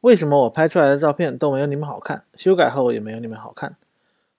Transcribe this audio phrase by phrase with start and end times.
[0.00, 2.24] 为什么我拍出来的照片都没有你们好看？
[2.34, 3.76] 修改后也没有你们好看。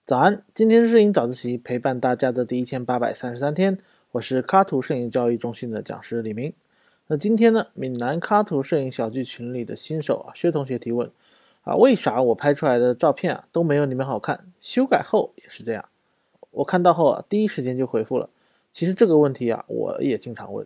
[0.04, 3.78] 早安，今天是摄影早自习陪伴大家的第一千八百三十三天，
[4.14, 6.54] 我是卡图摄影教育中心的讲师李明。
[7.06, 11.12] 那今天呢，闽南卡图摄影小剧群里的新手啊，薛同学提问
[11.62, 14.46] 啊，为啥我拍出来的照片啊都没有你们好看？
[14.60, 15.86] 修改后也是这样。
[16.50, 18.30] 我看到后啊，第一时间就回复了。
[18.72, 20.66] 其实这个问题啊，我也经常问，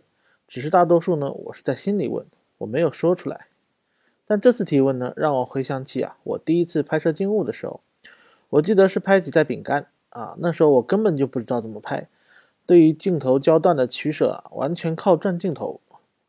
[0.54, 2.24] 只是大多数呢，我是在心里问，
[2.58, 3.48] 我没有说出来。
[4.24, 7.80] 但这次提问呢，让我回想起啊，我第一次拍摄静物的时候，
[8.50, 12.06] 我记得是拍几袋饼干啊，那时候我根本就不知道怎么拍，
[12.66, 15.80] 对于镜头焦段的取舍啊，完全靠转镜头，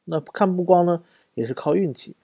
[0.06, 1.04] 那看布光呢，
[1.36, 2.16] 也是靠运气，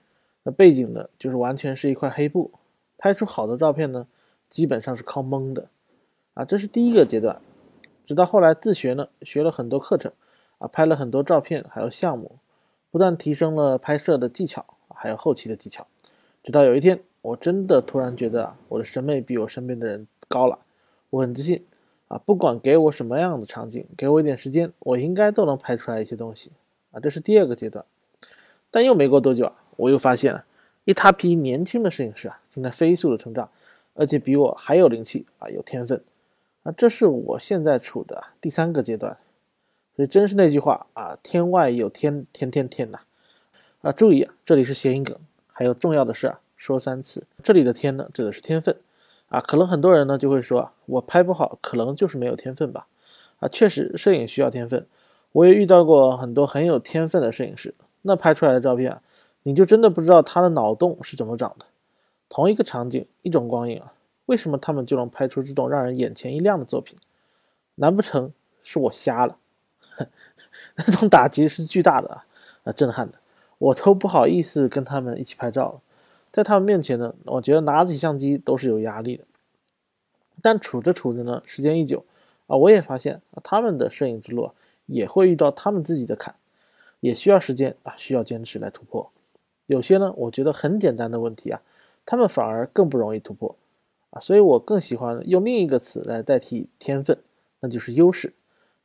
[0.42, 2.50] 那背景呢，就是完全是一块黑布，
[2.98, 4.08] 拍出好的照片呢，
[4.48, 5.68] 基本上是靠蒙的，
[6.34, 7.40] 啊，这是第一个阶段，
[8.04, 10.10] 直到后来自学呢，学了很多课程，
[10.62, 12.36] 啊，拍了很多照片，还有项目，
[12.92, 14.64] 不断提升了拍摄的技巧。
[14.94, 15.84] 还有后期的技巧，
[16.44, 20.60] 直到有一天，我真的突然觉得啊，我的审美比我身边的人高了。
[21.10, 21.66] 我很自信
[22.06, 26.52] 啊，不管给我什么样的场景，给我一点时间，我应该都能拍出来一些东西
[26.92, 27.00] 啊。
[27.00, 27.84] 这是第二个阶段。
[28.70, 30.44] 但又没过多久啊，我又发现了
[30.84, 33.50] 一大批年轻的摄影师啊，正在飞速的成长，
[33.94, 36.00] 而且比我还有灵气啊，有天分
[36.62, 36.70] 啊。
[36.76, 39.18] 这是我现在处的第三个阶段。
[39.94, 43.00] 所以真是那句话啊，天外有天，天天天呐。
[43.82, 45.16] 啊，注意啊，这里是谐音梗。
[45.46, 47.26] 还有重要的是啊，说三次。
[47.42, 48.76] 这里的天呢，指的是天分。
[49.28, 52.86] 啊，可能很多人呢就会说，我拍不好，可能就是没有天分吧。
[53.40, 54.86] 啊，确实，摄影需要天分。
[55.32, 59.02] 我也遇到过很多很有天分的摄影师，那拍出来的照片啊，
[59.42, 61.66] 你就真的不知道他的脑洞是怎么长的。
[62.28, 63.92] 同一个场景，一种光影啊，
[64.26, 66.96] 为什么他们就能拍出这种让人眼前一亮的作品？
[67.74, 68.32] 难不成
[68.62, 69.36] 是我瞎了？
[70.76, 72.24] 那种打击是巨大的啊，
[72.64, 73.18] 啊，震撼的。
[73.58, 75.80] 我都不好意思跟他们一起拍照了，
[76.32, 79.24] 在他们面前呢，我觉得拿起相机都是有压力的。
[80.40, 82.04] 但处着处着呢，时间一久
[82.48, 84.50] 啊，我也发现啊，他们的摄影之路
[84.86, 86.34] 也会遇到他们自己的坎，
[86.98, 89.08] 也需要时间啊，需要坚持来突破。
[89.66, 91.62] 有些呢，我觉得很简单的问题啊，
[92.04, 93.54] 他们反而更不容易突破
[94.10, 97.16] 啊，所以我更喜欢用另一个词来代替天分，
[97.60, 98.32] 那就是优势。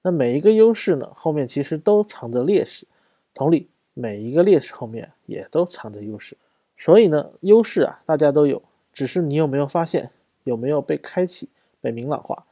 [0.08, 2.88] 那每一个优势呢，后面其实都藏着劣势。
[3.34, 3.68] 同理。
[4.00, 6.38] 每一个劣势后面也都藏着优势，
[6.78, 8.62] 所以呢，优势啊，大家都有，
[8.94, 10.12] 只是你有没有发现，
[10.44, 11.50] 有没有被开启、
[11.82, 12.46] 被明朗化。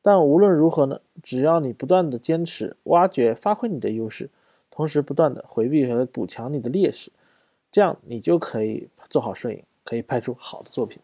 [0.00, 4.30] 但无论如何呢，只要你不断的坚持、挖掘、发挥你的优势，
[4.70, 7.12] 同时不断的回避和补强你的劣势，
[7.70, 10.98] 这样你就可以做好摄影，可以拍出好的作品。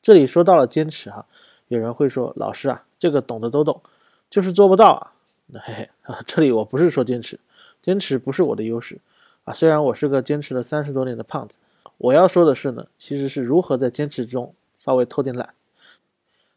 [0.00, 1.26] 这里说到了坚持哈，
[1.66, 3.82] 有人会说，老师啊，这个懂的都懂，
[4.30, 5.14] 就是做不到啊。
[5.54, 7.38] 嘿嘿啊，这里我不是说坚持，
[7.80, 8.98] 坚持不是我的优势。
[9.44, 11.56] 啊，虽然我是个坚持了三十多年的胖子，
[11.98, 15.54] 我要说的是呢，其实是如何在坚持中稍微偷点懒。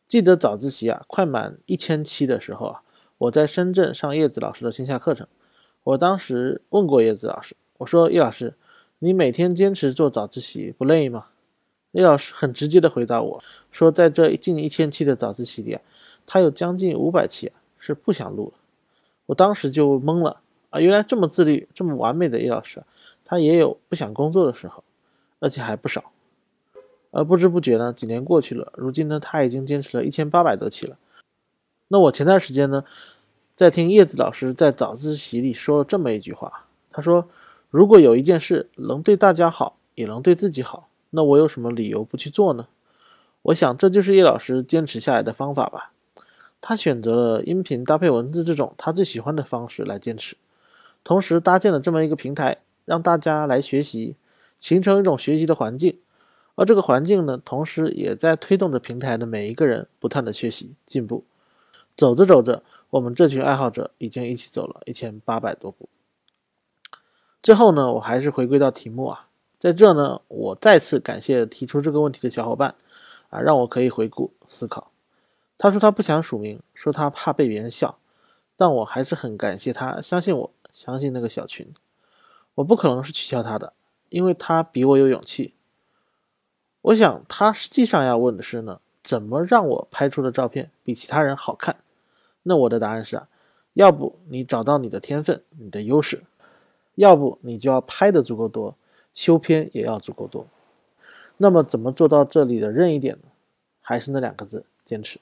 [0.07, 2.81] 记得早自习啊，快满一千期的时候啊，
[3.19, 5.27] 我在深圳上叶子老师的线下课程。
[5.83, 8.55] 我当时问过叶子老师，我说叶老师，
[8.97, 11.27] 你每天坚持做早自习不累吗？
[11.91, 15.81] 叶老师很直接的回答我说，在这近一千期的早自习里啊，
[16.25, 18.53] 他有将近五百期啊是不想录了。
[19.29, 20.41] 我当时就懵了。
[20.71, 22.83] 啊，原来这么自律、这么完美的叶老师，
[23.23, 24.83] 他也有不想工作的时候，
[25.39, 26.11] 而且还不少。
[27.11, 30.95] 而不知不觉呢，几年过去了，如今呢，他已经坚持了一千八百多期了。
[31.87, 32.83] 那我前段时间呢，
[33.55, 37.27] 在听叶子老师在早自习里说了这么一句话，他说
[37.71, 42.67] ：“如果有一件事能对大家好，也能对自己好，那我有什么理由不去做呢？”
[43.41, 45.91] 我想这就是叶老师坚持下来的方法吧。
[46.61, 50.35] 他选择了音频搭配文字这种他最喜欢的方式来坚持。
[51.03, 54.15] 同时搭建了这么一个平台，让大家来学习，
[54.59, 55.97] 形成一种学习的环境。
[56.55, 61.23] 而这个环境呢，同时也在推动着平台的每一个人不断的学习进步。
[61.95, 65.87] 走着走着，我们这群爱好者已经一起走了一千八百多步。
[67.41, 69.27] 最后呢，我还是回归到题目啊，
[69.57, 72.75] 在这呢，我再次感谢提出这个问题的小伙伴
[73.29, 74.88] 啊，让我可以回顾思考。
[75.59, 77.99] 他说他不想署名，说他怕被别人笑，
[78.55, 80.51] 但我还是很感谢他相信我。
[80.71, 81.73] 相信那个小群，
[82.55, 83.73] 我不可能是取笑他的，
[84.07, 85.55] 因为他比我有勇气。
[86.81, 91.75] 我想他实际上要问的是呢，怎么让我拍出的照片比其他人好看？
[92.43, 93.27] 那我的答案是啊，
[93.73, 96.23] 要不你找到你的天分、你的优势，
[96.95, 98.75] 要不你就要拍的足够多，
[99.13, 100.47] 修片也要足够多。
[101.37, 103.27] 那么怎么做到这里的任意点呢？
[103.81, 105.19] 还是那两个字：坚持。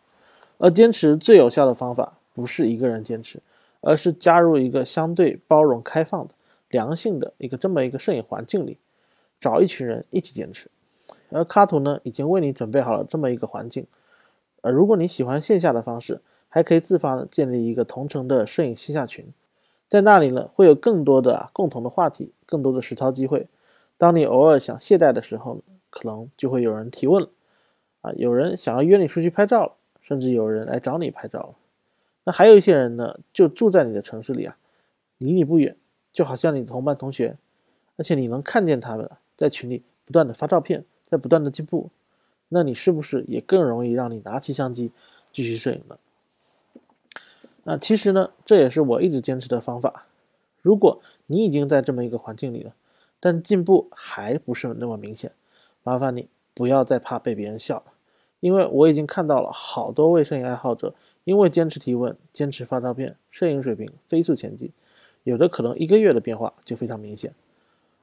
[0.58, 3.40] 而坚持最有效的方法，不是一个人坚持。
[3.80, 6.34] 而是加入一个相对包容开放的、
[6.70, 8.80] 良性的一个这么一个摄影环境里，
[9.40, 10.68] 找一群人一起坚持。
[11.30, 13.86] 而卡图呢，已经为你准备好了这么一个环境。
[14.62, 16.20] 而如果你喜欢线下的方式，
[16.50, 19.32] 还可以自发的建立一个同城的摄影线下群，
[19.88, 23.48] 在那里呢，会有更多的啊共同的话题，更多的实操机会。
[23.96, 25.62] 当你偶尔想懈怠的时候，
[25.92, 27.30] 可能就会有人提问了，
[28.02, 29.72] 啊，有人想要约你出去拍照了，
[30.08, 31.54] 甚至有人来找你拍照。
[32.24, 34.56] 那还有一些人呢，就住在你的城市里啊，
[35.18, 35.76] 离你不远，
[36.14, 37.36] 就好像你的同班同学，
[37.98, 40.86] 而且你能看见他们在群里不断的发照片。
[41.10, 41.90] 在不断的进步，
[42.50, 44.92] 那你是不是也更容易让你拿起相机
[45.32, 45.98] 继续摄影呢？
[47.64, 50.06] 那其实呢，这也是我一直坚持的方法。
[50.62, 52.74] 如果你已经在这么一个环境里了，
[53.22, 55.32] 但进步还不是那么明显，
[55.82, 57.94] 麻烦你不要再怕被别人笑了，
[58.48, 60.96] 因为我已经看到了好多位摄影爱好者，
[61.26, 64.72] 因为坚持提问、坚持发照片，摄影水平飞速前进，
[65.26, 67.34] 有的可能一个月的变化就非常明显。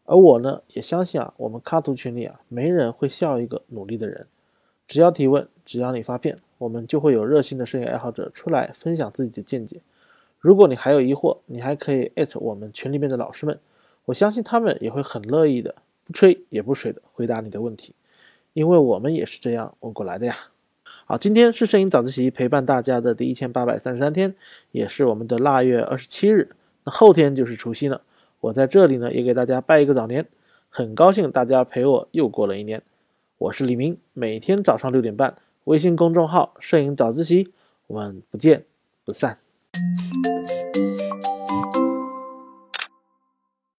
[0.05, 4.27] 而我呢，也相信啊，我们卡图群里啊，没人会笑一个努力的人。
[4.87, 9.81] 只要提问，只要你发片，我们就会有热心的摄影爱好者出来分享自己的见解。
[10.39, 13.59] 如果你还有疑惑，你还可以艾特我们群里面的老师们，
[14.05, 15.75] 我相信他们也会很乐意的，
[16.05, 17.95] 不吹也不水的回答你的问题，
[18.55, 20.35] 因为我们也是这样问过来的呀。
[21.07, 24.35] 好，今天是摄影早自习陪伴大家的第一千八百三十三天，
[24.71, 28.01] 也是我们的腊月二十七日，那后天就是除夕了。
[28.41, 30.27] 我在这里呢，也给大家拜一个早年，
[30.71, 32.83] 很高兴大家陪我又过了一年。
[33.37, 37.53] 我是李明，每天早上六点半，微信公众号“摄影早自习”，
[37.89, 38.65] 我们不见
[39.05, 39.39] 不散。